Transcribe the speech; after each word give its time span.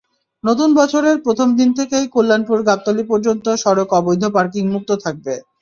নতুন 0.43 0.69
বছরের 0.75 1.17
প্রথম 1.25 1.47
দিন 1.59 1.69
থেকেই 1.79 2.05
কল্যাণপুর-গাবতলী 2.15 3.03
পর্যন্ত 3.07 3.45
সড়ক 3.63 3.89
অবৈধ 3.99 4.23
পার্কিং 4.35 4.63
মুক্ত 4.73 4.89
থাকবে। 5.03 5.33